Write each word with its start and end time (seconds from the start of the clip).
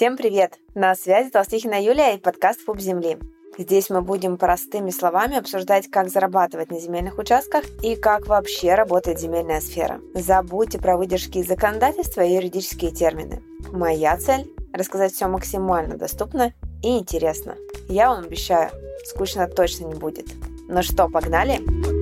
Всем 0.00 0.16
привет! 0.16 0.58
На 0.74 0.94
связи 0.94 1.28
Толстихина 1.28 1.78
Юлия 1.78 2.14
и 2.14 2.18
подкаст 2.18 2.62
«Фуб 2.62 2.80
земли». 2.80 3.18
Здесь 3.60 3.90
мы 3.90 4.00
будем 4.00 4.38
простыми 4.38 4.88
словами 4.88 5.36
обсуждать, 5.36 5.90
как 5.90 6.08
зарабатывать 6.08 6.70
на 6.70 6.80
земельных 6.80 7.18
участках 7.18 7.62
и 7.82 7.94
как 7.94 8.26
вообще 8.26 8.74
работает 8.74 9.20
земельная 9.20 9.60
сфера. 9.60 10.00
Забудьте 10.14 10.78
про 10.78 10.96
выдержки 10.96 11.36
из 11.38 11.48
законодательства 11.48 12.22
и 12.22 12.32
юридические 12.32 12.90
термины. 12.90 13.42
Моя 13.70 14.16
цель– 14.16 14.50
рассказать 14.72 15.12
все 15.12 15.26
максимально 15.26 15.98
доступно 15.98 16.54
и 16.82 16.96
интересно. 16.96 17.54
Я 17.86 18.08
вам 18.08 18.24
обещаю, 18.24 18.70
скучно 19.04 19.46
точно 19.46 19.88
не 19.88 19.94
будет. 19.94 20.28
Ну 20.66 20.82
что, 20.82 21.10
погнали? 21.10 21.58
Погнали! 21.58 21.99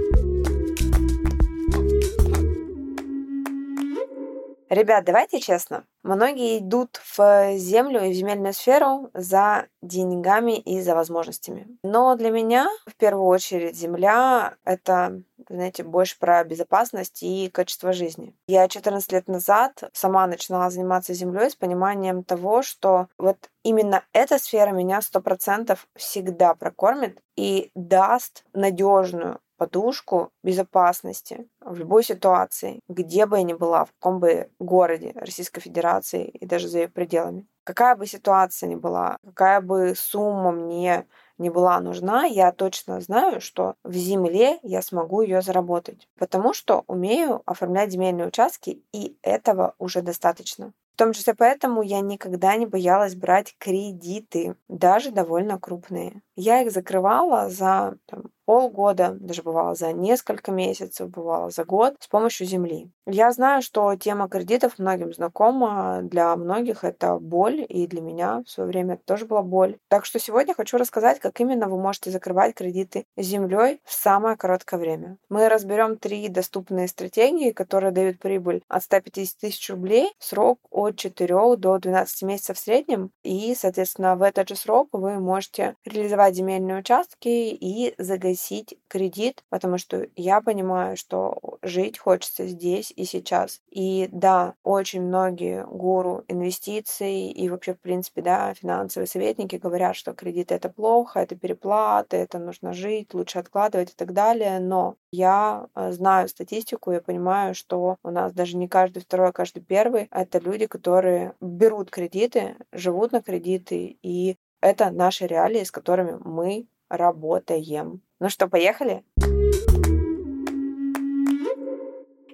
Ребят, 4.71 5.05
давайте 5.05 5.41
честно. 5.41 5.85
Многие 6.03 6.59
идут 6.59 7.01
в 7.17 7.57
землю 7.57 8.05
и 8.05 8.11
в 8.11 8.15
земельную 8.15 8.53
сферу 8.53 9.11
за 9.15 9.67
деньгами 9.83 10.59
и 10.59 10.81
за 10.83 10.95
возможностями. 10.95 11.79
Но 11.83 12.15
для 12.17 12.31
меня, 12.31 12.69
в 12.87 12.95
первую 12.97 13.25
очередь, 13.27 13.77
земля— 13.77 14.57
это, 14.65 15.23
знаете, 15.49 15.85
больше 15.85 16.19
про 16.19 16.45
безопасность 16.45 17.23
и 17.23 17.49
качество 17.49 17.93
жизни. 17.93 18.35
Я 18.47 18.69
14 18.69 19.11
лет 19.13 19.27
назад 19.27 19.85
сама 19.93 20.27
начинала 20.27 20.71
заниматься 20.71 21.15
землей 21.15 21.51
с 21.51 21.57
пониманием 21.57 22.23
того, 22.23 22.63
что 22.63 23.09
вот 23.17 23.49
именно 23.63 24.05
эта 24.13 24.39
сфера 24.39 24.71
меня 24.71 25.01
100% 25.01 25.79
всегда 25.97 26.55
прокормит 26.55 27.23
и 27.37 27.71
даст 27.75 28.45
надежную 28.53 29.41
подушку 29.59 30.31
безопасности 30.43 31.49
в 31.61 31.77
любой 31.77 32.05
ситуации, 32.05 32.81
где 32.89 33.27
бы 33.27 33.37
я 33.39 33.43
ни 33.43 33.53
была, 33.53 33.85
в 33.85 33.93
каком 33.93 34.21
бы 34.21 34.51
городе 34.59 35.13
Российской 35.15 35.61
Федерации 35.61 36.25
и 36.29 36.47
даже 36.47 36.69
за 36.69 36.79
ее 36.79 36.89
пределами. 36.89 37.47
Какая 37.65 37.97
бы 37.97 38.07
ситуация 38.07 38.69
ни 38.69 38.77
была, 38.77 39.19
какая 39.27 39.61
бы 39.61 39.95
сумма 39.95 40.53
мне 40.53 41.07
не 41.37 41.51
была 41.51 41.81
нужна, 41.81 42.25
я 42.25 42.51
точно 42.53 43.01
знаю, 43.01 43.41
что 43.43 43.75
в 43.85 43.93
земле 43.93 44.59
я 44.63 44.81
смогу 44.81 45.21
ее 45.21 45.43
заработать, 45.43 46.09
потому 46.19 46.55
что 46.55 46.85
умею 46.87 47.43
оформлять 47.45 47.91
земельные 47.93 48.29
участки, 48.29 48.83
и 48.93 49.19
этого 49.23 49.75
уже 49.79 50.01
достаточно. 50.03 50.73
В 50.95 50.99
том 50.99 51.13
числе 51.13 51.35
поэтому 51.35 51.83
я 51.83 52.01
никогда 52.01 52.57
не 52.57 52.67
боялась 52.67 53.15
брать 53.15 53.55
кредиты, 53.59 54.57
даже 54.69 55.11
довольно 55.13 55.59
крупные. 55.61 56.23
Я 56.41 56.63
их 56.63 56.71
закрывала 56.71 57.51
за 57.51 57.99
там, 58.07 58.31
полгода, 58.49 59.15
даже 59.21 59.43
бывало 59.43 59.75
за 59.75 59.93
несколько 59.93 60.53
месяцев, 60.53 61.11
бывало 61.11 61.51
за 61.51 61.65
год 61.65 61.97
с 62.01 62.07
помощью 62.07 62.47
земли. 62.47 62.91
Я 63.07 63.31
знаю, 63.31 63.61
что 63.61 63.95
тема 63.97 64.27
кредитов 64.27 64.79
многим 64.79 65.13
знакома, 65.13 66.01
для 66.03 66.35
многих 66.37 66.83
это 66.83 67.19
боль, 67.19 67.67
и 67.69 67.87
для 67.87 68.01
меня 68.01 68.43
в 68.47 68.51
свое 68.51 68.67
время 68.67 68.95
это 68.95 69.03
тоже 69.05 69.27
была 69.27 69.43
боль. 69.43 69.77
Так 69.89 70.07
что 70.07 70.19
сегодня 70.19 70.55
хочу 70.55 70.79
рассказать, 70.79 71.21
как 71.21 71.39
именно 71.41 71.69
вы 71.69 71.79
можете 71.79 72.11
закрывать 72.11 72.55
кредиты 72.55 73.05
землей 73.19 73.81
в 73.85 73.93
самое 73.93 74.37
короткое 74.37 74.81
время. 74.81 75.19
Мы 75.29 75.51
разберем 75.51 75.99
три 75.99 76.29
доступные 76.29 76.89
стратегии, 76.89 77.51
которые 77.51 77.91
дают 77.91 78.19
прибыль 78.19 78.63
от 78.69 78.83
150 78.83 79.41
тысяч 79.41 79.69
рублей, 79.69 80.15
срок 80.19 80.59
от 80.71 80.97
4 80.97 81.57
до 81.57 81.79
12 81.79 82.23
месяцев 82.23 82.57
в 82.57 82.61
среднем, 82.61 83.11
и, 83.23 83.55
соответственно, 83.55 84.17
в 84.17 84.23
этот 84.23 84.49
же 84.49 84.57
срок 84.57 84.89
вы 84.93 85.19
можете 85.21 85.75
реализовать 85.85 86.28
земельные 86.35 86.79
участки 86.79 87.29
и 87.29 87.95
загасить 87.99 88.79
кредит, 88.89 89.45
потому 89.49 89.79
что 89.79 90.07
я 90.17 90.41
понимаю, 90.41 90.97
что 90.97 91.59
жить 91.63 91.99
хочется 91.99 92.47
здесь 92.47 92.93
и 92.95 93.05
сейчас. 93.05 93.61
И 93.71 94.09
да, 94.13 94.55
очень 94.63 95.03
многие 95.03 95.65
гуру 95.67 96.25
инвестиций 96.29 97.29
и 97.29 97.49
вообще, 97.49 97.75
в 97.75 97.81
принципе, 97.81 98.23
да, 98.23 98.55
финансовые 98.55 99.07
советники 99.07 99.57
говорят, 99.57 99.97
что 99.97 100.13
кредит 100.15 100.53
это 100.53 100.69
плохо, 100.69 101.21
это 101.21 101.37
переплаты, 101.37 102.17
это 102.17 102.39
нужно 102.39 102.73
жить, 102.73 103.15
лучше 103.15 103.39
откладывать 103.39 103.91
и 103.91 103.95
так 103.97 104.13
далее. 104.13 104.59
Но 104.61 104.97
я 105.11 105.69
э, 105.75 105.93
знаю 105.93 106.29
статистику, 106.29 106.93
я 106.93 107.01
понимаю, 107.01 107.55
что 107.55 107.97
у 108.03 108.11
нас 108.11 108.33
даже 108.33 108.57
не 108.57 108.69
каждый 108.69 109.01
второй, 109.01 109.29
а 109.29 109.33
каждый 109.33 109.61
первый— 109.61 110.09
это 110.11 110.39
люди, 110.39 110.67
которые 110.67 111.35
берут 111.41 111.91
кредиты, 111.91 112.57
живут 112.73 113.13
на 113.13 113.23
кредиты, 113.23 113.99
и 114.03 114.37
это 114.61 114.91
наши 114.91 115.27
реалии, 115.27 115.65
с 115.65 115.71
которыми 115.71 116.19
мы 116.25 116.67
работаем. 116.89 118.03
Ну 118.19 118.29
что, 118.29 118.49
поехали? 118.49 119.05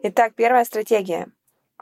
Итак, 0.03 0.35
первая 0.35 0.65
стратегия 0.65 1.29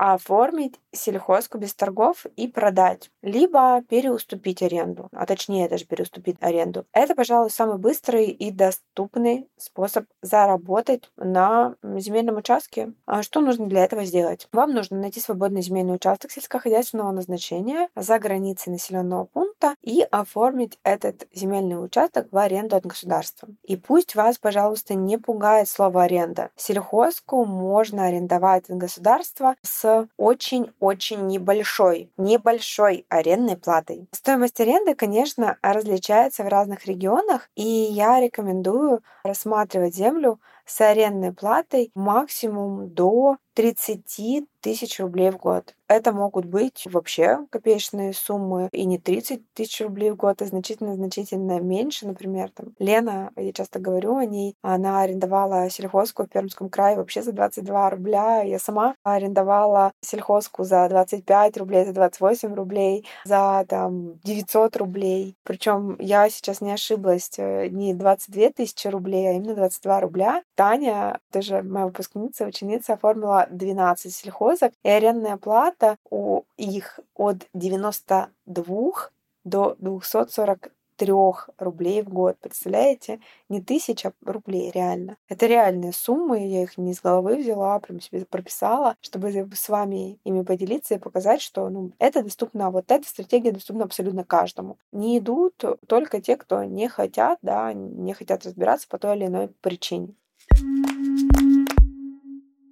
оформить 0.02 0.80
сельхозку 0.90 1.58
без 1.58 1.74
торгов 1.74 2.26
и 2.34 2.48
продать, 2.48 3.12
либо 3.22 3.82
переуступить 3.88 4.60
аренду, 4.60 5.08
а 5.12 5.26
точнее 5.26 5.68
даже 5.68 5.84
переуступить 5.84 6.36
аренду. 6.40 6.86
Это, 6.92 7.14
пожалуй, 7.14 7.50
самый 7.50 7.78
быстрый 7.78 8.26
и 8.26 8.50
доступный 8.50 9.48
способ 9.56 10.06
заработать 10.20 11.10
на 11.16 11.76
земельном 11.82 12.38
участке. 12.38 12.92
А 13.06 13.22
что 13.22 13.40
нужно 13.40 13.66
для 13.66 13.84
этого 13.84 14.04
сделать? 14.04 14.48
Вам 14.52 14.72
нужно 14.72 14.98
найти 14.98 15.20
свободный 15.20 15.62
земельный 15.62 15.94
участок 15.94 16.32
сельскохозяйственного 16.32 17.12
назначения 17.12 17.88
за 17.94 18.19
границей 18.19 18.72
населенного 18.72 19.26
пункта 19.26 19.76
и 19.82 20.02
оформить 20.10 20.80
этот 20.82 21.28
земельный 21.32 21.82
участок 21.82 22.26
в 22.32 22.36
аренду 22.36 22.74
от 22.74 22.84
государства. 22.84 23.48
И 23.62 23.76
пусть 23.76 24.16
вас, 24.16 24.36
пожалуйста, 24.38 24.94
не 24.94 25.16
пугает 25.16 25.69
слово 25.69 26.02
аренда. 26.02 26.50
Сельхозку 26.56 27.44
можно 27.44 28.06
арендовать 28.06 28.69
от 28.69 28.76
государства 28.76 29.54
с 29.62 29.91
очень-очень 30.16 31.26
небольшой, 31.26 32.10
небольшой 32.16 33.06
арендной 33.08 33.56
платой. 33.56 34.06
Стоимость 34.12 34.60
аренды, 34.60 34.94
конечно, 34.94 35.58
различается 35.62 36.44
в 36.44 36.48
разных 36.48 36.86
регионах, 36.86 37.48
и 37.54 37.62
я 37.62 38.20
рекомендую 38.20 39.02
рассматривать 39.25 39.94
землю 39.94 40.41
с 40.66 40.81
арендной 40.81 41.32
платой 41.32 41.91
максимум 41.94 42.91
до 42.94 43.36
30 43.54 44.46
тысяч 44.62 45.00
рублей 45.00 45.30
в 45.30 45.36
год. 45.36 45.74
Это 45.88 46.12
могут 46.12 46.46
быть 46.46 46.86
вообще 46.90 47.40
копеечные 47.50 48.14
суммы 48.14 48.70
и 48.72 48.86
не 48.86 48.98
30 48.98 49.42
тысяч 49.52 49.80
рублей 49.82 50.12
в 50.12 50.16
год, 50.16 50.40
а 50.40 50.46
значительно-значительно 50.46 51.60
меньше. 51.60 52.06
Например, 52.06 52.50
там 52.50 52.68
Лена, 52.78 53.30
я 53.36 53.52
часто 53.52 53.78
говорю 53.78 54.16
о 54.16 54.24
ней, 54.24 54.56
она 54.62 55.02
арендовала 55.02 55.68
сельхозку 55.68 56.24
в 56.24 56.28
Пермском 56.28 56.70
крае 56.70 56.96
вообще 56.96 57.20
за 57.22 57.32
22 57.32 57.90
рубля. 57.90 58.42
Я 58.42 58.58
сама 58.58 58.94
арендовала 59.02 59.92
сельхозку 60.00 60.64
за 60.64 60.88
25 60.88 61.58
рублей, 61.58 61.84
за 61.84 61.92
28 61.92 62.54
рублей, 62.54 63.06
за 63.24 63.66
там 63.69 64.19
900 64.20 64.76
рублей. 64.76 65.36
Причем 65.42 65.96
я 65.98 66.30
сейчас 66.30 66.62
не 66.62 66.72
ошиблась, 66.72 67.30
э, 67.36 67.69
не 67.69 67.92
22 67.92 68.50
тысячи 68.50 68.86
рублей, 68.86 69.28
а 69.28 69.32
именно 69.32 69.54
22 69.54 70.00
рубля. 70.00 70.42
Таня, 70.54 71.19
тоже 71.32 71.62
моя 71.62 71.86
выпускница, 71.86 72.46
ученица, 72.46 72.94
оформила 72.94 73.41
12 73.50 74.14
сельхозок, 74.14 74.72
и 74.82 74.88
арендная 74.88 75.36
плата 75.36 75.97
у 76.10 76.42
их 76.56 77.00
от 77.14 77.47
92 77.54 79.10
до 79.44 79.76
243 79.78 81.12
рублей 81.58 82.02
в 82.02 82.08
год. 82.08 82.36
Представляете? 82.41 83.20
Не 83.48 83.60
тысяча 83.60 84.12
рублей, 84.25 84.70
реально. 84.70 85.16
Это 85.28 85.47
реальные 85.47 85.92
суммы, 85.92 86.47
я 86.47 86.62
их 86.62 86.78
не 86.78 86.92
из 86.92 87.00
головы 87.00 87.36
взяла, 87.36 87.81
прям 87.81 88.00
себе 88.00 88.25
прописала, 88.25 88.97
чтобы 89.00 89.31
с 89.52 89.69
вами 89.69 90.19
ими 90.25 90.43
поделиться 90.43 90.94
и 90.94 90.99
показать, 90.99 91.43
что 91.43 91.69
ну, 91.69 91.93
это 91.99 92.22
доступно, 92.22 92.70
вот 92.70 92.90
эта 92.90 93.08
стратегия 93.08 93.52
доступна 93.52 93.84
абсолютно 93.84 94.25
каждому. 94.25 94.78
Не 94.93 95.19
идут 95.19 95.64
только 95.88 96.20
те, 96.20 96.37
кто 96.37 96.62
не 96.64 96.88
хотят, 96.88 97.38
да, 97.43 97.72
не 97.72 98.12
хотят 98.14 98.44
разбираться 98.44 98.87
по 98.88 98.99
той 98.99 99.17
или 99.17 99.26
иной 99.26 99.49
причине. 99.61 100.14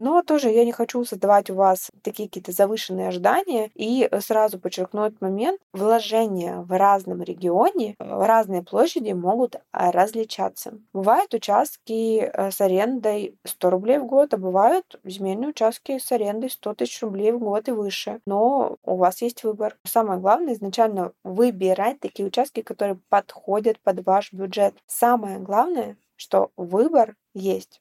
Но 0.00 0.22
тоже 0.22 0.48
я 0.50 0.64
не 0.64 0.72
хочу 0.72 1.04
создавать 1.04 1.50
у 1.50 1.54
вас 1.54 1.90
такие 2.02 2.28
какие-то 2.28 2.52
завышенные 2.52 3.08
ожидания 3.08 3.70
и 3.74 4.08
сразу 4.20 4.58
подчеркну 4.58 5.04
этот 5.04 5.20
момент. 5.20 5.60
Вложения 5.74 6.62
в 6.62 6.76
разном 6.76 7.22
регионе, 7.22 7.94
в 7.98 8.26
разные 8.26 8.62
площади 8.62 9.12
могут 9.12 9.56
а, 9.72 9.92
различаться. 9.92 10.72
Бывают 10.94 11.34
участки 11.34 12.18
э, 12.20 12.50
с 12.50 12.60
арендой 12.62 13.36
100 13.44 13.70
рублей 13.70 13.98
в 13.98 14.06
год, 14.06 14.32
а 14.32 14.38
бывают 14.38 14.98
земельные 15.04 15.50
участки 15.50 15.98
с 15.98 16.10
арендой 16.10 16.48
100 16.48 16.74
тысяч 16.74 17.02
рублей 17.02 17.32
в 17.32 17.38
год 17.38 17.68
и 17.68 17.72
выше. 17.72 18.20
Но 18.24 18.76
у 18.82 18.96
вас 18.96 19.20
есть 19.20 19.44
выбор. 19.44 19.76
Самое 19.84 20.18
главное 20.18 20.54
изначально 20.54 21.12
выбирать 21.24 22.00
такие 22.00 22.26
участки, 22.26 22.62
которые 22.62 22.98
подходят 23.10 23.78
под 23.80 24.06
ваш 24.06 24.32
бюджет. 24.32 24.74
Самое 24.86 25.38
главное, 25.38 25.98
что 26.16 26.50
выбор 26.56 27.16
есть. 27.34 27.80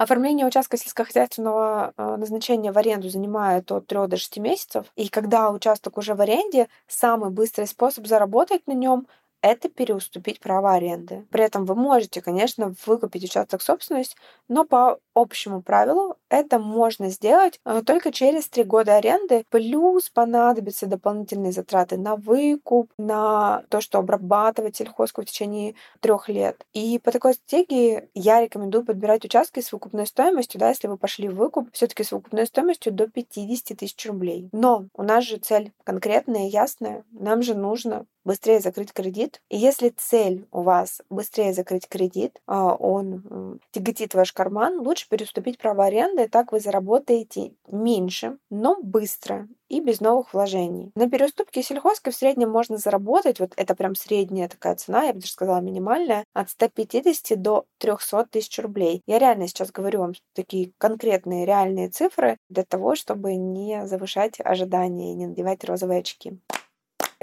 Оформление 0.00 0.46
участка 0.46 0.78
сельскохозяйственного 0.78 1.92
э, 1.94 2.16
назначения 2.16 2.72
в 2.72 2.78
аренду 2.78 3.10
занимает 3.10 3.70
от 3.70 3.86
3 3.86 4.06
до 4.06 4.16
6 4.16 4.38
месяцев. 4.38 4.86
И 4.96 5.10
когда 5.10 5.50
участок 5.50 5.98
уже 5.98 6.14
в 6.14 6.22
аренде, 6.22 6.68
самый 6.88 7.28
быстрый 7.28 7.66
способ 7.66 8.06
заработать 8.06 8.66
на 8.66 8.72
нем 8.72 9.06
это 9.42 9.68
переуступить 9.68 10.40
право 10.40 10.72
аренды. 10.72 11.26
При 11.30 11.44
этом 11.44 11.66
вы 11.66 11.74
можете, 11.74 12.22
конечно, 12.22 12.74
выкупить 12.86 13.24
участок 13.24 13.60
собственность, 13.60 14.16
но 14.48 14.64
по 14.64 15.00
общему 15.20 15.62
правилу 15.62 16.16
это 16.30 16.58
можно 16.58 17.10
сделать 17.10 17.60
э, 17.64 17.82
только 17.84 18.12
через 18.12 18.48
три 18.48 18.62
года 18.62 18.96
аренды, 18.96 19.44
плюс 19.50 20.08
понадобятся 20.08 20.86
дополнительные 20.86 21.52
затраты 21.52 21.96
на 21.96 22.16
выкуп, 22.16 22.90
на 22.98 23.64
то, 23.68 23.80
что 23.80 23.98
обрабатывать 23.98 24.76
сельхозку 24.76 25.22
в 25.22 25.24
течение 25.24 25.74
трех 25.98 26.28
лет. 26.28 26.64
И 26.72 26.98
по 27.00 27.10
такой 27.10 27.34
стратегии 27.34 28.08
я 28.14 28.40
рекомендую 28.40 28.84
подбирать 28.84 29.24
участки 29.24 29.60
с 29.60 29.72
выкупной 29.72 30.06
стоимостью, 30.06 30.60
да, 30.60 30.68
если 30.68 30.86
вы 30.86 30.96
пошли 30.96 31.28
в 31.28 31.34
выкуп, 31.34 31.68
все-таки 31.72 32.04
с 32.04 32.12
выкупной 32.12 32.46
стоимостью 32.46 32.92
до 32.92 33.08
50 33.08 33.76
тысяч 33.76 34.06
рублей. 34.06 34.48
Но 34.52 34.86
у 34.94 35.02
нас 35.02 35.24
же 35.24 35.38
цель 35.38 35.72
конкретная 35.84 36.48
ясная. 36.48 37.04
Нам 37.10 37.42
же 37.42 37.54
нужно 37.54 38.06
быстрее 38.24 38.60
закрыть 38.60 38.92
кредит. 38.92 39.40
И 39.48 39.56
если 39.56 39.88
цель 39.88 40.46
у 40.52 40.62
вас 40.62 41.02
быстрее 41.10 41.52
закрыть 41.52 41.88
кредит, 41.88 42.40
а 42.46 42.74
он 42.74 43.60
тяготит 43.72 44.14
ваш 44.14 44.32
карман, 44.32 44.80
лучше 44.80 45.08
переступить 45.10 45.58
право 45.58 45.84
аренды, 45.84 46.28
так 46.28 46.52
вы 46.52 46.60
заработаете 46.60 47.52
меньше, 47.68 48.38
но 48.48 48.78
быстро 48.82 49.48
и 49.68 49.80
без 49.80 50.00
новых 50.00 50.32
вложений. 50.32 50.92
На 50.94 51.10
переуступке 51.10 51.62
сельхозкой 51.62 52.12
в 52.12 52.16
среднем 52.16 52.50
можно 52.50 52.76
заработать, 52.78 53.40
вот 53.40 53.52
это 53.56 53.74
прям 53.74 53.94
средняя 53.94 54.48
такая 54.48 54.76
цена, 54.76 55.04
я 55.04 55.12
бы 55.12 55.20
даже 55.20 55.32
сказала 55.32 55.60
минимальная, 55.60 56.24
от 56.32 56.50
150 56.50 57.40
до 57.40 57.66
300 57.78 58.26
тысяч 58.30 58.58
рублей. 58.58 59.02
Я 59.06 59.18
реально 59.18 59.48
сейчас 59.48 59.70
говорю 59.70 60.00
вам 60.00 60.12
такие 60.34 60.72
конкретные 60.78 61.44
реальные 61.44 61.90
цифры 61.90 62.38
для 62.48 62.64
того, 62.64 62.94
чтобы 62.94 63.34
не 63.34 63.86
завышать 63.86 64.40
ожидания 64.42 65.12
и 65.12 65.16
не 65.16 65.26
надевать 65.26 65.64
розовые 65.64 66.00
очки. 66.00 66.38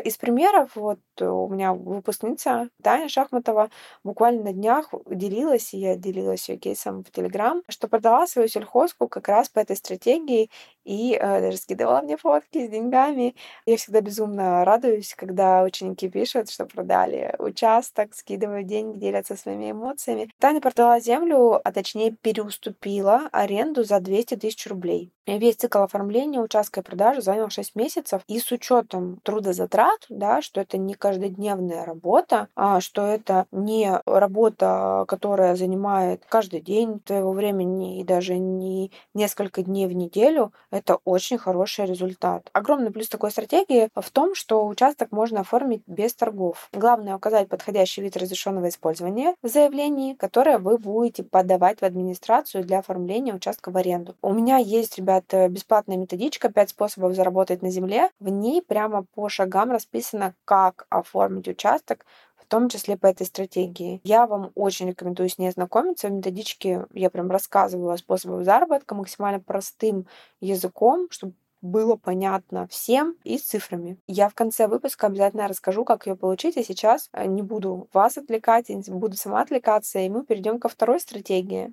Из 0.04 0.16
примеров, 0.16 0.76
вот 0.76 1.00
у 1.20 1.50
меня 1.50 1.74
выпускница 1.74 2.70
Таня 2.84 3.10
Шахматова 3.10 3.72
буквально 4.04 4.44
на 4.44 4.54
днях 4.54 4.94
делилась, 5.10 5.74
и 5.74 5.80
я 5.80 5.96
делилась 5.96 6.50
ее 6.50 6.58
кейсом 6.58 7.04
в 7.04 7.10
Телеграм, 7.10 7.64
что 7.68 7.88
продала 7.88 8.28
свою 8.28 8.48
сельхозку 8.48 9.08
как 9.08 9.28
раз 9.28 9.50
по 9.50 9.58
этой 9.60 9.76
стратегии 9.76 10.52
и 10.88 11.16
э, 11.16 11.42
даже 11.42 11.58
скидывала 11.58 12.02
мне 12.02 12.16
фотки 12.16 12.66
с 12.66 12.70
деньгами. 12.70 13.36
Я 13.66 13.76
всегда 13.76 14.00
безумно 14.00 14.64
радуюсь, 14.64 15.14
когда 15.16 15.64
ученики 15.64 16.08
пишут, 16.10 16.50
что 16.50 16.66
продали 16.66 17.36
участок, 17.40 18.16
скидывают 18.16 18.68
деньги, 18.68 18.98
делятся 18.98 19.36
своими 19.36 19.72
эмоциями. 19.72 20.32
Таня 20.40 20.62
продала 20.62 21.00
землю, 21.02 21.60
а 21.62 21.72
точнее 21.74 22.12
переуступила 22.12 23.28
аренду 23.34 23.84
за 23.84 24.00
200 24.00 24.36
тысяч 24.38 24.66
рублей. 24.68 25.12
Весь 25.28 25.58
цикл 25.58 25.80
оформления 25.80 26.40
участка 26.40 26.80
и 26.80 26.84
продажи 26.84 27.22
занял 27.22 27.50
6 27.50 27.76
месяцев, 27.76 28.22
и 28.28 28.40
с 28.40 28.50
учетом 28.54 29.20
трудозатрат, 29.24 30.06
да, 30.08 30.42
что 30.42 30.62
это 30.62 30.78
не 30.78 30.94
каждодневная 30.94 31.84
работа, 31.84 32.48
а 32.56 32.80
что 32.80 33.06
это 33.06 33.46
не 33.52 33.92
работа, 34.06 35.04
которая 35.10 35.58
занимает 35.58 36.24
каждый 36.30 36.62
день 36.62 37.02
твоего 37.02 37.34
времени 37.34 38.00
и 38.00 38.06
даже 38.06 38.38
не 38.38 38.94
несколько 39.14 39.64
дней 39.64 39.88
в 39.88 39.94
неделю, 39.94 40.54
это 40.78 41.00
очень 41.06 41.38
хороший 41.38 41.86
результат. 41.86 42.50
Огромный 42.54 42.92
плюс 42.92 43.10
такой 43.10 43.32
стратегии 43.32 43.90
в 43.96 44.10
том, 44.10 44.36
что 44.36 44.66
участок 44.66 45.12
можно 45.12 45.42
оформить 45.42 45.84
без 45.88 46.14
торгов. 46.14 46.70
Главное 46.74 47.16
указать 47.16 47.50
подходящий 47.50 48.02
вид 48.02 48.18
разрешенного 48.18 48.70
использования 48.70 49.36
в 49.42 49.48
заявлении, 49.48 50.14
которое 50.14 50.58
вы 50.58 50.78
будете 50.78 51.24
подавать 51.24 51.80
в 51.80 51.84
администрацию 51.84 52.64
для 52.64 52.80
оформления 52.80 53.34
участка 53.34 53.72
в 53.72 53.78
аренду. 53.78 54.16
У 54.22 54.34
меня 54.34 54.58
есть, 54.58 54.98
ребят, 54.98 55.26
это 55.28 55.50
бесплатная 55.50 55.98
методичка 55.98 56.48
«5 56.48 56.68
способов 56.68 57.16
заработать 57.16 57.62
на 57.62 57.70
земле». 57.70 58.10
В 58.20 58.30
ней 58.30 58.62
прямо 58.62 59.06
по 59.16 59.30
шагам 59.30 59.72
расписано, 59.72 60.34
как 60.46 60.86
оформить 60.90 61.48
участок, 61.48 62.06
в 62.48 62.50
том 62.50 62.70
числе 62.70 62.96
по 62.96 63.08
этой 63.08 63.26
стратегии. 63.26 64.00
Я 64.06 64.26
вам 64.26 64.52
очень 64.56 64.88
рекомендую 64.88 65.28
с 65.28 65.38
ней 65.38 65.50
ознакомиться. 65.50 66.08
В 66.08 66.14
методичке 66.14 66.86
я 66.94 67.10
прям 67.10 67.30
рассказываю 67.30 67.92
о 67.92 67.98
способах 67.98 68.46
заработка 68.46 68.96
максимально 68.96 69.42
простым 69.42 70.08
языком, 70.40 71.08
чтобы 71.10 71.34
было 71.62 71.98
понятно 71.98 72.68
всем 72.68 73.16
и 73.26 73.38
с 73.38 73.42
цифрами. 73.42 73.98
Я 74.08 74.30
в 74.30 74.34
конце 74.34 74.68
выпуска 74.68 75.08
обязательно 75.08 75.50
расскажу, 75.50 75.84
как 75.84 76.08
ее 76.08 76.16
получить, 76.16 76.56
а 76.56 76.64
сейчас 76.64 77.10
э, 77.12 77.26
не 77.26 77.42
буду 77.42 77.90
вас 77.92 78.18
отвлекать, 78.18 78.68
буду 78.88 79.18
сама 79.18 79.42
отвлекаться, 79.42 80.00
и 80.00 80.08
мы 80.08 80.24
перейдем 80.24 80.60
ко 80.60 80.70
второй 80.70 81.02
стратегии. 81.02 81.72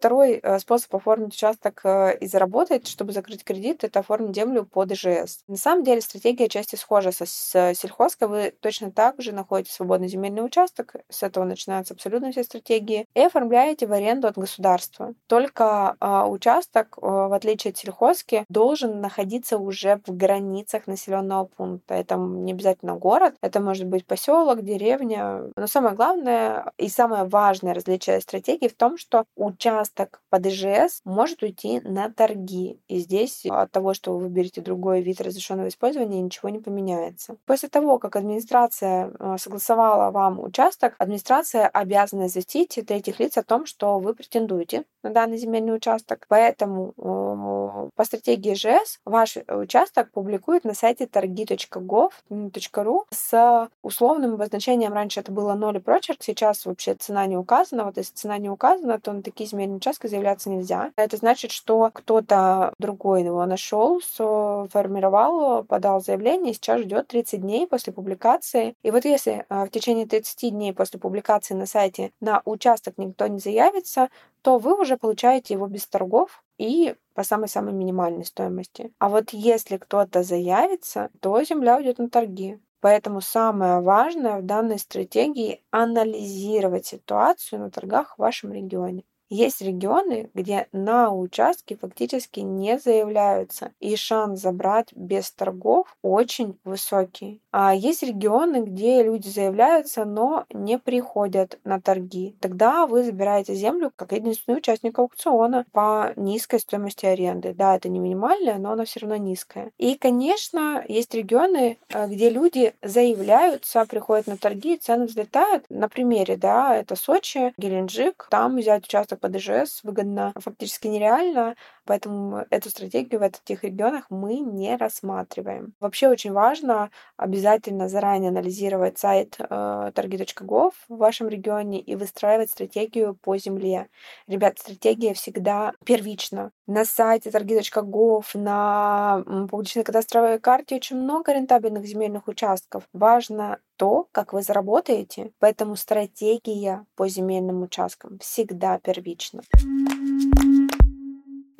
Второй 0.00 0.40
э, 0.42 0.58
способ 0.60 0.94
оформить 0.94 1.34
участок 1.34 1.82
э, 1.84 2.16
и 2.16 2.26
заработать, 2.26 2.88
чтобы 2.88 3.12
закрыть 3.12 3.44
кредит, 3.44 3.84
это 3.84 3.98
оформить 3.98 4.34
землю 4.34 4.64
под 4.64 4.88
ДЖС. 4.88 5.44
На 5.46 5.58
самом 5.58 5.84
деле 5.84 6.00
стратегия 6.00 6.48
части 6.48 6.76
схожа 6.76 7.12
со, 7.12 7.26
с 7.26 7.74
сельхозкой. 7.74 8.28
Вы 8.28 8.54
точно 8.62 8.90
так 8.90 9.20
же 9.20 9.32
находите 9.32 9.70
свободный 9.70 10.08
земельный 10.08 10.42
участок, 10.42 10.94
с 11.10 11.22
этого 11.22 11.44
начинаются 11.44 11.92
абсолютно 11.92 12.32
все 12.32 12.44
стратегии, 12.44 13.06
и 13.14 13.20
оформляете 13.20 13.86
в 13.86 13.92
аренду 13.92 14.26
от 14.26 14.38
государства. 14.38 15.12
Только 15.26 15.96
э, 16.00 16.22
участок, 16.22 16.96
э, 16.96 17.00
в 17.04 17.34
отличие 17.34 17.72
от 17.72 17.76
сельхозки, 17.76 18.46
должен 18.48 19.02
находиться 19.02 19.58
уже 19.58 20.00
в 20.06 20.16
границах 20.16 20.86
населенного 20.86 21.44
пункта. 21.44 21.92
Это 21.92 22.16
не 22.16 22.52
обязательно 22.52 22.94
город, 22.96 23.34
это 23.42 23.60
может 23.60 23.86
быть 23.86 24.06
поселок, 24.06 24.62
деревня. 24.62 25.42
Но 25.56 25.66
самое 25.66 25.94
главное 25.94 26.72
и 26.78 26.88
самое 26.88 27.24
важное 27.24 27.74
различие 27.74 28.22
стратегии 28.22 28.68
в 28.68 28.74
том, 28.74 28.96
что 28.96 29.24
участок 29.36 29.89
участок 29.90 30.20
под 30.30 30.46
ИЖС 30.46 31.00
может 31.04 31.42
уйти 31.42 31.80
на 31.80 32.10
торги. 32.10 32.80
И 32.88 32.98
здесь 32.98 33.44
от 33.46 33.70
того, 33.70 33.94
что 33.94 34.12
вы 34.12 34.20
выберете 34.20 34.60
другой 34.60 35.02
вид 35.02 35.20
разрешенного 35.20 35.68
использования, 35.68 36.20
ничего 36.20 36.48
не 36.48 36.58
поменяется. 36.58 37.36
После 37.46 37.68
того, 37.68 37.98
как 37.98 38.16
администрация 38.16 39.12
э, 39.18 39.36
согласовала 39.38 40.10
вам 40.10 40.40
участок, 40.40 40.94
администрация 40.98 41.66
обязана 41.66 42.26
известить 42.26 42.78
третьих 42.86 43.20
лиц 43.20 43.36
о 43.36 43.42
том, 43.42 43.66
что 43.66 43.98
вы 43.98 44.14
претендуете 44.14 44.84
на 45.02 45.10
данный 45.10 45.38
земельный 45.38 45.74
участок. 45.74 46.26
Поэтому 46.28 46.92
э, 46.96 47.90
по 47.94 48.04
стратегии 48.04 48.54
ИЖС 48.54 49.00
ваш 49.04 49.38
участок 49.48 50.10
публикует 50.12 50.64
на 50.64 50.74
сайте 50.74 51.06
торги.gov.ru 51.06 53.00
с 53.10 53.68
условным 53.82 54.34
обозначением. 54.34 54.92
Раньше 54.92 55.20
это 55.20 55.32
было 55.32 55.54
ноль 55.54 55.78
и 55.78 55.80
прочерк, 55.80 56.22
сейчас 56.22 56.66
вообще 56.66 56.94
цена 56.94 57.26
не 57.26 57.36
указана. 57.36 57.84
Вот 57.84 57.96
если 57.96 58.14
цена 58.14 58.38
не 58.38 58.50
указана, 58.50 59.00
то 59.00 59.12
на 59.12 59.22
такие 59.22 59.48
земельные 59.48 59.79
участка 59.80 60.08
заявляться 60.08 60.50
нельзя. 60.50 60.92
Это 60.96 61.16
значит, 61.16 61.50
что 61.50 61.90
кто-то 61.92 62.74
другой 62.78 63.24
его 63.24 63.44
нашел, 63.46 64.00
сформировал, 64.00 65.64
подал 65.64 66.00
заявление 66.00 66.52
и 66.52 66.54
сейчас 66.54 66.82
ждет 66.82 67.08
30 67.08 67.40
дней 67.40 67.66
после 67.66 67.92
публикации. 67.92 68.74
И 68.82 68.90
вот 68.90 69.04
если 69.04 69.44
а, 69.48 69.66
в 69.66 69.70
течение 69.70 70.06
30 70.06 70.52
дней 70.52 70.72
после 70.72 71.00
публикации 71.00 71.54
на 71.54 71.66
сайте 71.66 72.12
на 72.20 72.42
участок 72.44 72.98
никто 72.98 73.26
не 73.26 73.38
заявится, 73.38 74.08
то 74.42 74.58
вы 74.58 74.80
уже 74.80 74.96
получаете 74.96 75.54
его 75.54 75.66
без 75.66 75.86
торгов 75.86 76.42
и 76.58 76.94
по 77.14 77.24
самой-самой 77.24 77.72
минимальной 77.72 78.24
стоимости. 78.24 78.92
А 78.98 79.08
вот 79.08 79.30
если 79.32 79.76
кто-то 79.76 80.22
заявится, 80.22 81.10
то 81.20 81.42
земля 81.42 81.76
уйдет 81.76 81.98
на 81.98 82.08
торги. 82.08 82.58
Поэтому 82.80 83.20
самое 83.20 83.80
важное 83.80 84.38
в 84.38 84.46
данной 84.46 84.78
стратегии 84.78 85.62
анализировать 85.70 86.86
ситуацию 86.86 87.60
на 87.60 87.70
торгах 87.70 88.14
в 88.14 88.18
вашем 88.18 88.52
регионе. 88.52 89.04
Есть 89.30 89.62
регионы, 89.62 90.28
где 90.34 90.66
на 90.72 91.14
участке 91.14 91.76
фактически 91.76 92.40
не 92.40 92.80
заявляются, 92.80 93.70
и 93.78 93.94
шанс 93.94 94.40
забрать 94.40 94.88
без 94.92 95.30
торгов 95.30 95.96
очень 96.02 96.58
высокий. 96.64 97.40
А 97.52 97.72
есть 97.72 98.02
регионы, 98.02 98.62
где 98.62 99.04
люди 99.04 99.28
заявляются, 99.28 100.04
но 100.04 100.46
не 100.52 100.78
приходят 100.78 101.60
на 101.62 101.80
торги. 101.80 102.36
Тогда 102.40 102.88
вы 102.88 103.04
забираете 103.04 103.54
землю 103.54 103.92
как 103.94 104.10
единственный 104.12 104.58
участник 104.58 104.98
аукциона 104.98 105.64
по 105.70 106.12
низкой 106.16 106.58
стоимости 106.58 107.06
аренды. 107.06 107.54
Да, 107.54 107.76
это 107.76 107.88
не 107.88 108.00
минимальная, 108.00 108.58
но 108.58 108.72
она 108.72 108.84
все 108.84 108.98
равно 109.00 109.16
низкая. 109.16 109.70
И, 109.78 109.94
конечно, 109.94 110.84
есть 110.88 111.14
регионы, 111.14 111.78
э, 111.88 112.08
где 112.08 112.30
люди 112.30 112.74
заявляются, 112.82 113.86
приходят 113.86 114.26
на 114.26 114.36
торги, 114.36 114.76
цены 114.76 115.06
взлетают. 115.06 115.64
На 115.68 115.88
примере, 115.88 116.36
да, 116.36 116.76
это 116.76 116.96
Сочи, 116.96 117.52
Геленджик. 117.56 118.26
Там 118.28 118.56
взять 118.56 118.86
участок 118.86 119.19
по 119.20 119.28
ДЖС 119.28 119.80
выгодно 119.82 120.32
фактически 120.36 120.88
нереально, 120.88 121.56
поэтому 121.90 122.46
эту 122.50 122.70
стратегию 122.70 123.18
в 123.18 123.24
этих 123.24 123.64
регионах 123.64 124.04
мы 124.10 124.38
не 124.38 124.76
рассматриваем. 124.76 125.74
Вообще 125.80 126.06
очень 126.06 126.30
важно 126.30 126.90
обязательно 127.16 127.88
заранее 127.88 128.28
анализировать 128.28 128.96
сайт 128.96 129.34
э, 129.40 129.44
target.gov 129.44 130.70
в 130.88 130.96
вашем 130.96 131.28
регионе 131.28 131.80
и 131.80 131.96
выстраивать 131.96 132.52
стратегию 132.52 133.18
по 133.20 133.36
земле. 133.38 133.88
Ребят, 134.28 134.60
стратегия 134.60 135.14
всегда 135.14 135.72
первична. 135.84 136.52
На 136.68 136.84
сайте 136.84 137.30
target.gov, 137.30 138.24
на 138.34 139.24
публичной 139.50 139.82
кадастровой 139.82 140.38
карте 140.38 140.76
очень 140.76 140.96
много 140.96 141.32
рентабельных 141.32 141.84
земельных 141.86 142.28
участков. 142.28 142.84
Важно 142.92 143.58
то, 143.74 144.06
как 144.12 144.32
вы 144.32 144.42
заработаете, 144.42 145.32
поэтому 145.40 145.74
стратегия 145.74 146.86
по 146.94 147.08
земельным 147.08 147.62
участкам 147.62 148.20
всегда 148.20 148.78
первична. 148.78 149.42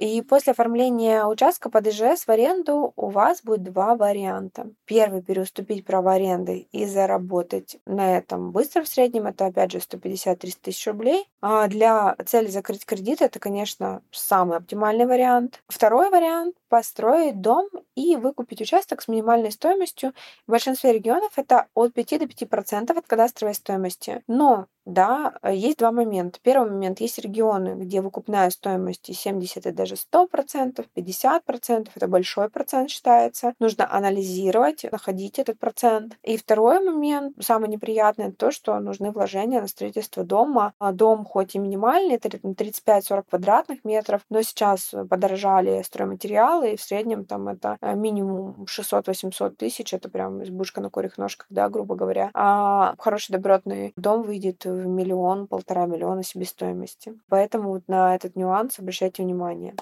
И 0.00 0.22
после 0.22 0.52
оформления 0.52 1.26
участка 1.26 1.68
под 1.68 1.86
ИЖС 1.88 2.26
в 2.26 2.30
аренду 2.30 2.94
у 2.96 3.10
вас 3.10 3.42
будет 3.42 3.64
два 3.64 3.96
варианта. 3.96 4.70
Первый– 4.86 5.20
переуступить 5.22 5.84
право 5.84 6.14
аренды 6.14 6.68
и 6.72 6.86
заработать 6.86 7.76
на 7.84 8.16
этом 8.16 8.50
быстро 8.50 8.82
в 8.82 8.88
среднем. 8.88 9.26
Это, 9.26 9.44
опять 9.44 9.72
же, 9.72 9.78
150-300 9.78 10.56
тысяч 10.62 10.86
рублей. 10.86 11.28
А 11.42 11.68
для 11.68 12.16
цели 12.24 12.46
закрыть 12.46 12.86
кредит 12.86 13.20
это, 13.20 13.38
конечно, 13.38 14.00
самый 14.10 14.56
оптимальный 14.56 15.04
вариант. 15.04 15.62
Второй 15.68 16.08
вариант– 16.08 16.56
построить 16.70 17.42
дом 17.42 17.68
и 17.94 18.16
выкупить 18.16 18.62
участок 18.62 19.02
с 19.02 19.08
минимальной 19.08 19.52
стоимостью. 19.52 20.14
В 20.46 20.52
большинстве 20.52 20.94
регионов 20.94 21.32
это 21.36 21.66
от 21.74 21.92
5 21.92 22.20
до 22.20 22.24
5% 22.24 22.96
от 22.96 23.06
кадастровой 23.06 23.54
стоимости. 23.54 24.22
Но 24.26 24.66
да, 24.90 25.34
э, 25.42 25.54
есть 25.54 25.78
два 25.78 25.92
момента. 25.92 26.38
Первый 26.42 26.70
момент, 26.70 27.00
есть 27.00 27.18
регионы, 27.18 27.74
где 27.76 28.00
выкупная 28.00 28.50
стоимость 28.50 29.14
70 29.14 29.66
и 29.66 29.70
даже 29.72 29.94
100%, 29.94 30.86
50%, 30.94 31.88
это 31.94 32.08
большой 32.08 32.48
процент 32.48 32.90
считается. 32.90 33.54
Нужно 33.58 33.90
анализировать, 33.92 34.84
находить 34.90 35.38
этот 35.38 35.58
процент. 35.58 36.18
И 36.22 36.36
второй 36.36 36.80
момент, 36.80 37.36
самый 37.40 37.68
неприятный, 37.68 38.32
то, 38.32 38.50
что 38.50 38.78
нужны 38.80 39.10
вложения 39.10 39.60
на 39.60 39.68
строительство 39.68 40.24
дома. 40.24 40.72
А 40.78 40.92
дом 40.92 41.24
хоть 41.24 41.54
и 41.54 41.58
минимальный, 41.58 42.16
это 42.16 42.28
35-40 42.28 43.24
квадратных 43.28 43.84
метров, 43.84 44.22
но 44.30 44.42
сейчас 44.42 44.94
подорожали 45.08 45.82
стройматериалы, 45.82 46.72
и 46.72 46.76
в 46.76 46.82
среднем 46.82 47.24
там 47.24 47.48
это 47.48 47.76
э, 47.80 47.94
минимум 47.94 48.64
600-800 48.64 49.50
тысяч, 49.50 49.94
это 49.94 50.08
прям 50.08 50.42
избушка 50.42 50.80
на 50.80 50.90
курьих 50.90 51.18
ножках, 51.18 51.46
да, 51.50 51.68
грубо 51.68 51.94
говоря. 51.94 52.30
А 52.34 52.94
хороший 52.98 53.32
добротный 53.32 53.92
дом 53.96 54.22
выйдет 54.22 54.64
в 54.64 54.79
миллион, 54.88 55.46
полтора 55.46 55.86
миллиона 55.86 56.22
себестоимости. 56.22 57.18
Поэтому 57.28 57.70
вот 57.70 57.88
на 57.88 58.14
этот 58.14 58.36
нюанс 58.36 58.78
обращайте 58.78 59.22
внимание. 59.22 59.74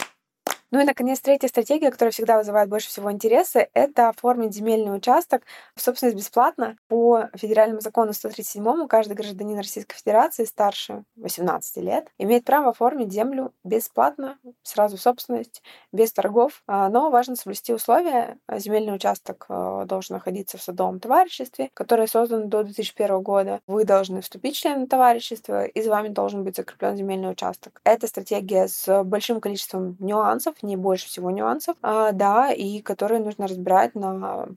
Ну 0.71 0.81
и, 0.81 0.85
наконец, 0.85 1.21
третья 1.21 1.49
стратегия, 1.49 1.91
которая 1.91 2.13
всегда 2.13 2.37
вызывает 2.37 2.69
больше 2.69 2.89
всего 2.89 3.11
интереса, 3.11 3.67
это 3.73 4.11
оформить 4.11 4.55
земельный 4.55 4.95
участок 4.95 5.45
в 5.75 5.81
собственность 5.81 6.19
бесплатно. 6.19 6.77
По 6.89 7.31
федеральному 7.35 7.81
закону 7.81 8.13
137 8.13 8.87
каждый 8.87 9.15
гражданин 9.15 9.57
Российской 9.57 9.97
Федерации 9.97 10.45
старше 10.45 11.05
18 11.17 11.79
лет 11.79 12.09
имеет 12.19 12.45
право 12.45 12.71
оформить 12.71 13.11
землю 13.11 13.55
бесплатно, 13.65 14.39
сразу 14.63 14.99
в 14.99 15.01
собственность, 15.01 15.63
без 15.91 16.13
торгов. 16.13 16.63
А, 16.67 16.91
но 16.91 17.09
важно 17.09 17.35
соблюсти 17.35 17.73
условия. 17.73 18.37
Земельный 18.53 18.95
участок 18.95 19.47
э, 19.49 19.85
должен 19.87 20.17
находиться 20.17 20.59
в 20.59 20.63
садовом 20.63 21.01
товариществе, 21.01 21.71
которое 21.73 22.07
создано 22.07 22.45
до 22.45 22.63
2001 22.63 23.23
года. 23.23 23.61
Вы 23.67 23.85
должны 23.85 24.21
вступить 24.21 24.57
в 24.57 24.61
члены 24.61 24.87
товарищества, 24.87 25.65
и 25.65 25.81
за 25.81 25.89
вами 25.89 26.09
должен 26.09 26.45
быть 26.45 26.57
закреплен 26.57 26.95
земельный 26.95 27.31
участок. 27.31 27.81
Эта 27.85 28.07
стратегия 28.07 28.69
с 28.69 29.03
большим 29.05 29.41
количеством 29.41 29.97
нюансов, 29.99 30.58
не 30.63 30.77
больше 30.77 31.07
всего 31.07 31.31
нюансов, 31.31 31.77
а, 31.83 32.13
да, 32.13 32.53
и 32.53 32.81
которые 32.81 33.21
нужно 33.21 33.47
разбирать 33.47 33.95
на 33.95 34.49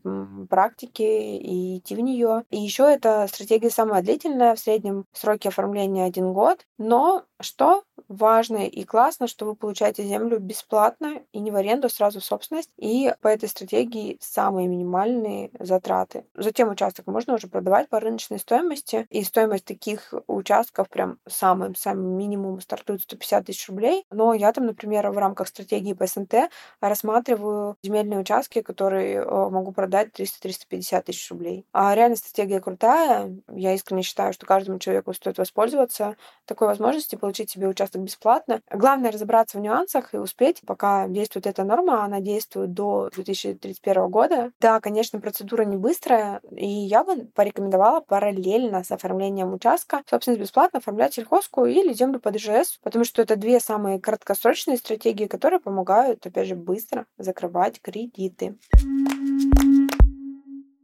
практике 0.50 1.38
и 1.38 1.78
идти 1.78 1.96
в 1.96 2.00
нее. 2.00 2.44
И 2.50 2.58
еще 2.60 2.84
эта 2.84 3.28
стратегия 3.28 3.70
самая 3.70 4.02
длительная, 4.02 4.56
в 4.56 4.60
среднем 4.60 5.06
сроки 5.14 5.48
оформления 5.48 6.06
один 6.06 6.34
год, 6.34 6.66
но 6.78 7.24
что 7.44 7.84
важно 8.08 8.68
и 8.68 8.84
классно, 8.84 9.28
что 9.28 9.46
вы 9.46 9.56
получаете 9.56 10.04
землю 10.04 10.40
бесплатно 10.40 11.22
и 11.32 11.40
не 11.40 11.52
в 11.52 11.56
аренду, 11.56 11.88
а 11.88 11.90
сразу 11.90 12.20
в 12.20 12.26
собственность. 12.26 12.70
И 12.78 13.14
по 13.22 13.28
этой 13.28 13.50
стратегии 13.50 14.18
самые 14.20 14.68
минимальные 14.68 15.52
затраты. 15.60 16.26
Затем 16.36 16.70
участок 16.70 17.08
можно 17.08 17.36
уже 17.36 17.48
продавать 17.48 17.90
по 17.90 18.00
рыночной 18.00 18.40
стоимости. 18.40 19.08
И 19.10 19.24
стоимость 19.24 19.66
таких 19.66 20.14
участков 20.28 20.90
прям 20.90 21.18
самым 21.28 21.76
самым 21.76 22.18
минимум 22.18 22.60
стартует 22.62 23.02
150 23.02 23.46
тысяч 23.46 23.70
рублей. 23.70 24.06
Но 24.12 24.34
я 24.34 24.52
там, 24.52 24.66
например, 24.66 25.10
в 25.10 25.18
рамках 25.18 25.48
стратегии 25.48 25.94
по 25.94 26.06
СНТ 26.06 26.50
рассматриваю 26.80 27.78
земельные 27.84 28.20
участки, 28.20 28.62
которые 28.62 29.18
э, 29.18 29.50
могу 29.50 29.72
продать 29.72 30.10
300-350 30.18 31.02
тысяч 31.04 31.30
рублей. 31.32 31.66
А 31.72 31.96
реально 31.96 32.16
стратегия 32.16 32.60
крутая. 32.60 33.36
Я 33.52 33.74
искренне 33.74 34.04
считаю, 34.04 34.34
что 34.34 34.46
каждому 34.46 34.80
человеку 34.80 35.14
стоит 35.14 35.38
воспользоваться 35.38 36.16
такой 36.46 36.68
возможностью 36.68 37.20
себе 37.34 37.68
участок 37.68 38.02
бесплатно. 38.02 38.62
Главное 38.72 39.12
разобраться 39.12 39.58
в 39.58 39.62
нюансах 39.62 40.14
и 40.14 40.18
успеть, 40.18 40.62
пока 40.66 41.08
действует 41.08 41.48
эта 41.48 41.64
норма, 41.64 42.04
она 42.04 42.20
действует 42.20 42.74
до 42.74 43.10
2031 43.14 44.10
года. 44.10 44.52
Да, 44.60 44.80
конечно, 44.80 45.20
процедура 45.20 45.64
не 45.64 45.78
быстрая, 45.78 46.42
и 46.52 46.68
я 46.68 47.04
бы 47.04 47.28
порекомендовала 47.34 48.02
параллельно 48.02 48.84
с 48.84 48.92
оформлением 48.92 49.54
участка, 49.54 50.02
собственно, 50.10 50.38
бесплатно 50.38 50.80
оформлять 50.80 51.14
сельхозку 51.14 51.66
или 51.66 51.94
землю 51.94 52.20
под 52.20 52.36
ИЖС, 52.36 52.80
потому 52.84 53.06
что 53.06 53.22
это 53.22 53.36
две 53.36 53.60
самые 53.60 54.00
краткосрочные 54.00 54.78
стратегии, 54.78 55.26
которые 55.26 55.60
помогают, 55.60 56.26
опять 56.26 56.48
же, 56.48 56.56
быстро 56.56 57.06
закрывать 57.18 57.82
кредиты. 57.82 58.58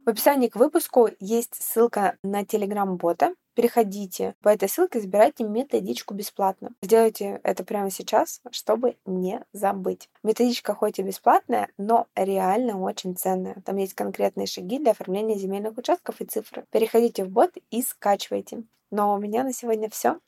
В 0.08 0.10
описании 0.10 0.48
к 0.48 0.56
выпуску 0.56 1.10
есть 1.20 1.54
ссылка 1.54 2.16
на 2.22 2.42
телеграм-бота, 2.42 3.34
Переходите 3.58 4.36
по 4.40 4.50
этой 4.50 4.68
ссылке, 4.68 5.00
забирайте 5.00 5.42
методичку 5.42 6.14
бесплатно. 6.14 6.70
Сделайте 6.80 7.40
это 7.42 7.64
прямо 7.64 7.90
сейчас, 7.90 8.40
чтобы 8.52 8.98
не 9.04 9.44
забыть. 9.52 10.08
Методичка 10.22 10.76
хоть 10.76 11.00
и 11.00 11.02
бесплатная, 11.02 11.68
но 11.76 12.06
реально 12.14 12.80
очень 12.80 13.16
ценная. 13.16 13.60
Там 13.64 13.74
есть 13.78 13.94
конкретные 13.94 14.46
шаги 14.46 14.78
для 14.78 14.92
оформления 14.92 15.36
земельных 15.36 15.76
участков 15.76 16.20
и 16.20 16.24
цифры. 16.24 16.66
Переходите 16.70 17.24
в 17.24 17.30
бот 17.30 17.50
и 17.72 17.82
скачивайте. 17.82 18.62
Но 18.92 19.12
у 19.12 19.18
меня 19.18 19.42
на 19.42 19.52
сегодня 19.52 19.90
все. 19.90 20.20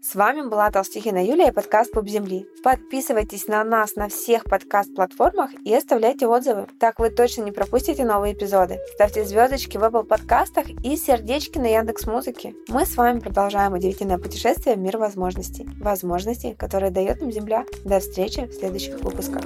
С 0.00 0.14
вами 0.14 0.48
была 0.48 0.70
Толстихина 0.70 1.24
Юлия 1.26 1.48
и 1.48 1.52
подкаст 1.52 1.90
Пуп 1.90 2.06
Земли. 2.06 2.46
Подписывайтесь 2.62 3.48
на 3.48 3.64
нас 3.64 3.96
на 3.96 4.08
всех 4.08 4.44
подкаст-платформах 4.44 5.50
и 5.64 5.74
оставляйте 5.74 6.28
отзывы. 6.28 6.68
Так 6.78 7.00
вы 7.00 7.10
точно 7.10 7.42
не 7.42 7.50
пропустите 7.50 8.04
новые 8.04 8.32
эпизоды. 8.32 8.78
Ставьте 8.94 9.24
звездочки 9.24 9.76
в 9.76 9.82
Apple 9.82 10.04
подкастах 10.04 10.70
и 10.84 10.96
сердечки 10.96 11.58
на 11.58 11.66
Яндекс 11.66 12.06
Музыке. 12.06 12.54
Мы 12.68 12.86
с 12.86 12.96
вами 12.96 13.18
продолжаем 13.18 13.72
удивительное 13.72 14.18
путешествие 14.18 14.76
в 14.76 14.78
мир 14.78 14.98
возможностей. 14.98 15.68
Возможностей, 15.80 16.54
которые 16.54 16.92
дает 16.92 17.20
нам 17.20 17.32
Земля. 17.32 17.64
До 17.84 17.98
встречи 17.98 18.46
в 18.46 18.52
следующих 18.52 19.00
выпусках. 19.00 19.42